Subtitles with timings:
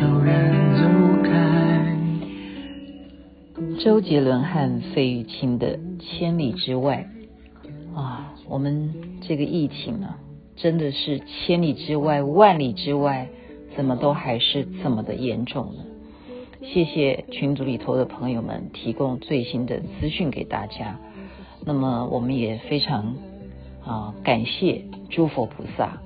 [0.00, 0.82] 有人走
[1.22, 1.94] 开。
[3.84, 7.06] 周杰伦和费玉清的千里之外
[7.94, 10.18] 啊我们这个疫情啊
[10.56, 13.28] 真的是千里之外万里之外
[13.76, 15.84] 怎么都还是这么的严重呢？
[16.62, 20.98] 谢谢群组里头的朋友们提供最新的资讯给大家。
[21.66, 23.16] 那么我们也非常
[23.84, 26.00] 啊感谢诸佛菩萨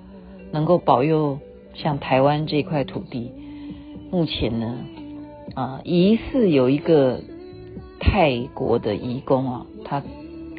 [0.50, 1.38] 能够保佑
[1.74, 3.32] 像台湾这块土地
[4.10, 4.78] 目前呢
[5.54, 7.20] 啊疑似有一个。
[8.00, 10.02] 泰国的移工啊，他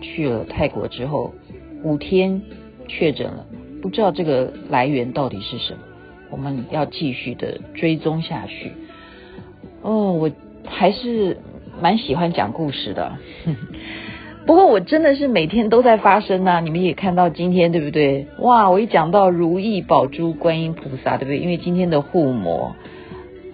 [0.01, 1.31] 去了泰国之后
[1.83, 2.41] 五天
[2.87, 3.45] 确诊了，
[3.83, 5.79] 不知道这个来源到底是什么，
[6.31, 8.71] 我们要继续的追踪下去。
[9.83, 10.31] 哦，我
[10.65, 11.37] 还是
[11.79, 13.15] 蛮喜欢讲故事的，
[14.47, 16.61] 不过我真的是每天都在发生啊！
[16.61, 18.25] 你们也看到今天对不对？
[18.39, 21.37] 哇，我一讲到如意宝珠观音菩萨，对不对？
[21.37, 22.75] 因为今天的护摩，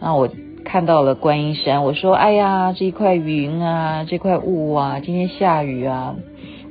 [0.01, 0.29] 那我。
[0.63, 6.15] 看到了观音山，我说：“哎呀，这一块云啊，这块雾啊，今天下雨啊，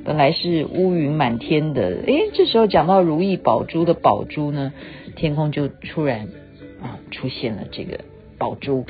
[0.05, 1.81] 本来是乌云满天的。
[2.07, 4.71] 诶，这时候讲到如意宝珠的宝珠呢，
[5.17, 6.29] 天空就突然
[6.81, 7.99] 啊出现了这个
[8.39, 8.85] 宝珠。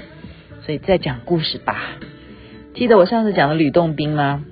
[0.62, 1.98] 所以再讲故事吧。
[2.76, 4.46] 记得我上次讲的吕洞宾吗？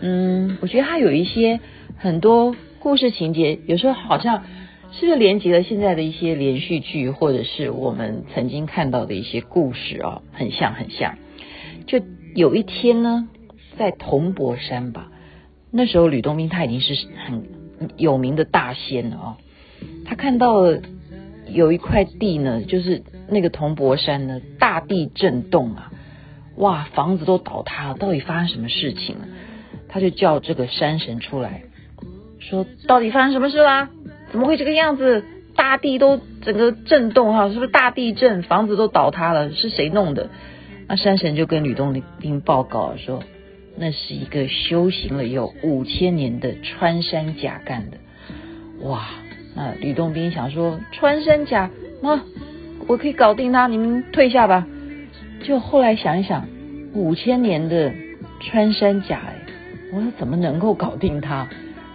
[0.00, 1.58] 嗯，我觉得他有一些
[1.98, 4.44] 很多故事情节，有时候好像。”
[4.92, 10.20] 是不是连接了现在的一些连续剧，或者是我们曾经看到的一些故事啊？
[10.32, 11.16] 很像，很像。
[11.86, 12.00] 就
[12.34, 13.28] 有一天呢，
[13.78, 15.10] 在铜锣山吧，
[15.70, 16.94] 那时候吕洞宾他已经是
[17.26, 17.48] 很
[17.96, 19.38] 有名的大仙了啊。
[20.04, 20.82] 他看到了
[21.48, 25.90] 有一块地呢，就是那个铜锣山呢，大地震动啊，
[26.56, 29.26] 哇，房子都倒塌了，到底发生什么事情了？
[29.88, 31.62] 他就叫这个山神出来，
[32.38, 33.88] 说到底发生什么事啦？
[34.32, 35.22] 怎么会这个样子？
[35.54, 38.42] 大地都整个震动哈，是不是大地震？
[38.42, 40.30] 房子都倒塌了，是谁弄的？
[40.88, 43.22] 那山神就跟吕洞宾报告说，
[43.76, 47.98] 那是一个修行了有五千年的穿山甲干的。
[48.88, 49.02] 哇！
[49.54, 51.70] 那吕洞宾想说，穿山甲，
[52.00, 52.18] 那
[52.86, 54.66] 我可以搞定他，你们退下吧。
[55.44, 56.48] 就后来想一想，
[56.94, 57.92] 五千年的
[58.40, 59.36] 穿山甲，哎，
[59.92, 61.46] 我怎么能够搞定他？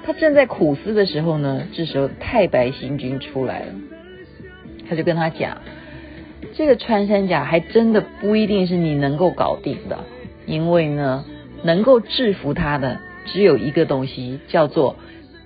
[0.07, 3.73] 他正在苦思的时候呢，这时候太白星君出来了，
[4.88, 5.62] 他就跟他讲
[6.56, 10.06] ：“这个穿山甲还真的不一定是你能够搞定的，
[10.45, 11.25] 因为呢，
[11.62, 14.95] 能够制服他的只有一个东西，叫做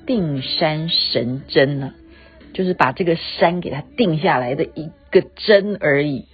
[0.05, 1.95] 定山神针呢，
[2.53, 6.27] 就是把这个山给他定下来的一个针而已。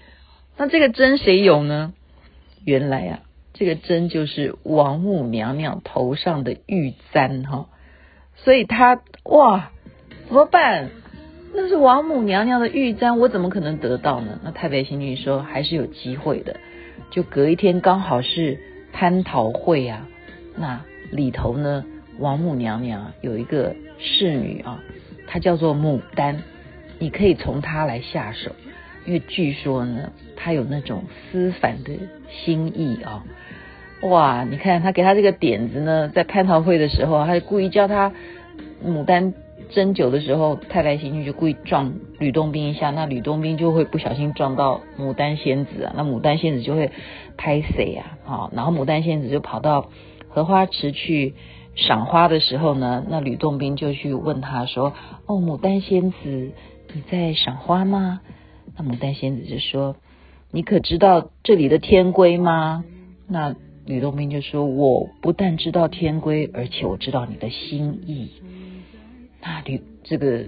[0.57, 1.93] 那这个针谁有呢？
[2.65, 3.19] 原来啊，
[3.53, 7.67] 这个针就是王母娘娘头上的玉簪哈。”
[8.43, 9.71] 所以他哇，
[10.27, 10.89] 怎么办？
[11.53, 14.39] 那是王母娘娘的玉簪，我怎么可能得到呢？
[14.43, 16.57] 那太白星君说还是有机会的。
[17.09, 18.59] 就隔一天刚好是
[18.93, 20.07] 蟠桃会啊，
[20.55, 20.81] 那
[21.11, 21.85] 里头呢，
[22.19, 24.83] 王母娘娘有一个侍女啊，
[25.25, 26.43] 她叫做牡丹，
[26.99, 28.51] 你可以从她来下手，
[29.05, 31.93] 因为据说呢，她有那种思凡的
[32.29, 33.23] 心意啊。
[34.01, 38.13] 哇，你看他给他这个点子呢，在蟠桃会的时候，他就故意叫他
[38.85, 39.33] 牡丹
[39.73, 46.91] 斟酒的时候，太白星君就故意撞吕洞宾一下，那吕洞宾就会不小心撞到牡丹仙子啊，那牡丹仙子就会
[47.37, 48.17] 拍谁啊？
[48.23, 49.89] 好，然后牡丹仙子就跑到
[50.29, 51.33] 荷花池去
[51.75, 54.93] 赏花的时候呢，那吕洞宾就去问他说
[55.25, 56.51] ：“哦，牡丹仙子，
[56.93, 58.21] 你在赏花吗？”
[58.77, 59.95] 那牡丹仙子就说
[60.51, 62.85] ：“你可知道这里的天规吗？”
[63.27, 63.55] 那
[63.87, 68.31] 吕洞宾就说：“我不但知道天规，而且我知道你的心意。”
[69.41, 70.43] 那吕这个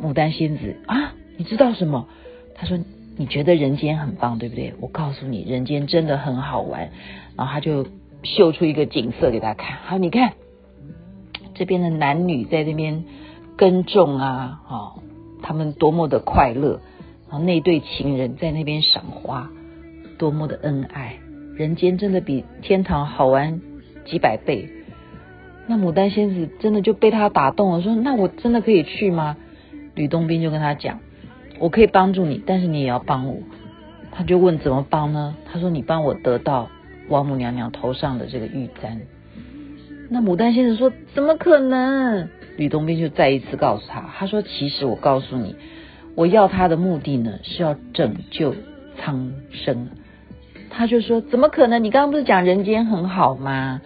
[0.00, 2.06] 牡丹仙子啊，你知道什么？
[2.54, 2.78] 他说
[3.18, 4.74] ：“你觉得人间很棒，对不对？
[4.80, 6.90] 我告诉你，人间真的很好玩。”
[7.36, 7.84] 然后他就
[8.22, 9.76] 秀出一个景色给大家看。
[9.84, 10.34] 好，你看
[11.54, 13.04] 这边的男女在那边
[13.56, 15.02] 耕种啊，哦，
[15.42, 16.80] 他们多么的快乐。
[17.28, 19.50] 然后那对情人在那边赏花，
[20.16, 21.18] 多么的恩爱。
[21.56, 23.60] 人间真的比天堂好玩
[24.04, 24.68] 几百倍。
[25.66, 29.36] 那牡丹仙子真的就被他打动了，说：“那我真的可以去吗？”
[29.94, 31.00] 吕洞宾就跟他讲
[31.58, 33.38] ：“我可以帮助你，但是你也要帮我。”
[34.12, 36.68] 他就问：“怎么帮呢？”他说：“你帮我得到
[37.08, 39.00] 王母娘娘头上的这个玉簪。”
[40.10, 42.28] 那牡丹仙子说：“怎么可能？”
[42.58, 45.56] 吕洞宾就再一次告诉他：“他说，其实我告诉你，
[46.14, 48.54] 我要他的目的呢，是要拯救
[48.98, 49.88] 苍生。”
[50.76, 51.82] 他就说：“怎么可能？
[51.84, 53.80] 你刚刚不是讲人间很好吗？”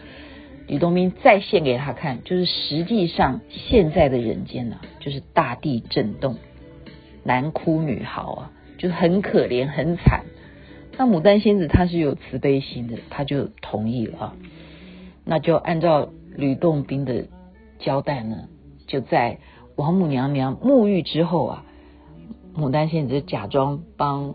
[0.68, 6.36] 吕洞宾再现给他看，就是实际上现在的人间呢、啊，就是大地震动，
[7.24, 10.24] 男哭女嚎啊，就是很可怜很惨。
[10.98, 14.36] 那牡丹仙子她是有慈悲心的，她就同意了啊。
[15.24, 17.28] 那就按照吕洞宾的
[17.78, 18.48] 交代呢，
[18.86, 19.38] 就在
[19.74, 21.64] 王母娘娘沐浴之后啊，
[22.54, 24.34] 牡丹仙子假装帮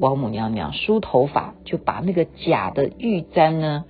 [0.00, 3.84] 王母娘娘梳头发，就把那个假的玉簪呢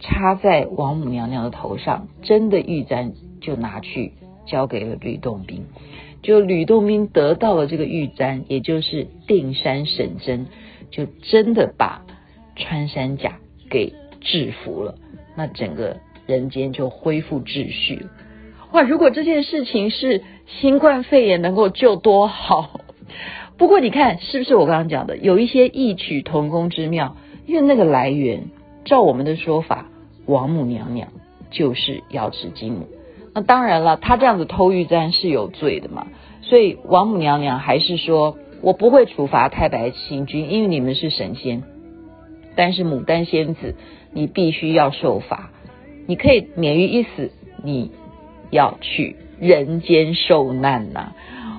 [0.00, 4.14] 插在王母娘娘的头上，真的玉簪就拿去
[4.46, 5.66] 交给了吕洞宾。
[6.22, 10.46] 就吕洞宾得到了这个玉簪，也就是定山神针，
[10.90, 12.02] 就真的把
[12.56, 13.38] 穿山甲
[13.68, 14.94] 给制服了。
[15.36, 18.06] 那整个人间就恢复秩序。
[18.72, 18.80] 哇！
[18.80, 22.80] 如果这件事情是新冠肺炎能够救多好。
[23.58, 27.16] 不过你看，是不是我刚刚讲的有一些异曲同工之妙？
[27.46, 28.50] 因为那个来源，
[28.84, 29.88] 照我们的说法，
[30.26, 31.08] 王母娘娘
[31.50, 32.88] 就是瑶池金母。
[33.34, 36.06] 那当然了，她这样子偷玉簪是有罪的嘛，
[36.42, 41.62] 所以王母娘娘还是说，我不会处罚太白星君，因为你们是神仙。
[42.54, 43.74] 但是牡丹仙子，
[44.12, 45.50] 你必须要受罚，
[46.06, 47.30] 你可以免于一死，
[47.64, 47.90] 你
[48.50, 51.12] 要去人间受难呐、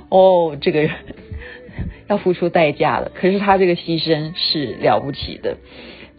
[0.09, 0.87] 哦，这个
[2.07, 5.57] 要付出代价了，可是他这个牺牲是了不起的。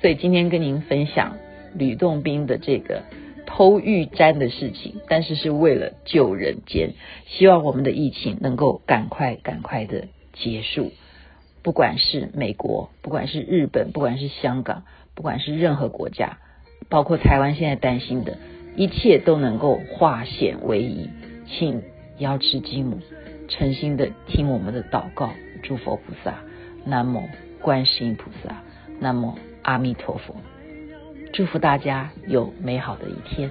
[0.00, 1.36] 所以今天跟您分享
[1.74, 3.02] 吕洞宾的这个。
[3.46, 6.94] 偷玉簪的事情，但是是为了救人间，
[7.26, 10.92] 希望我们的疫情能够赶快赶快的结束。
[11.62, 14.84] 不管是美国，不管是日本，不管是香港，
[15.14, 16.38] 不管是任何国家，
[16.88, 18.38] 包括台湾现在担心的
[18.76, 21.10] 一切都能够化险为夷。
[21.46, 21.82] 请
[22.16, 23.00] 瑶池金母
[23.48, 25.34] 诚心的听我们的祷告，
[25.64, 26.34] 诸佛菩萨，
[26.84, 27.26] 南无
[27.62, 28.54] 观世音菩萨，
[29.00, 30.36] 南无阿弥陀佛。
[31.32, 33.50] 祝福大家有美好的一天。